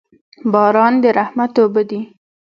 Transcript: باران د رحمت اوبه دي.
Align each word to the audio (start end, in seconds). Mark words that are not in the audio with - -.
باران 0.53 0.93
د 1.03 1.05
رحمت 1.17 1.53
اوبه 1.61 1.81
دي. 1.89 2.01